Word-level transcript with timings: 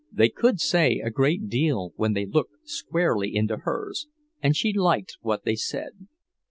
They 0.11 0.29
could 0.29 0.59
say 0.59 0.97
a 0.99 1.11
great 1.11 1.47
deal 1.47 1.93
when 1.95 2.13
they 2.13 2.25
looked 2.25 2.67
squarely 2.67 3.35
into 3.35 3.57
hers, 3.57 4.07
and 4.41 4.55
she 4.55 4.73
liked 4.73 5.17
what 5.21 5.43
they 5.45 5.53
said. 5.53 6.07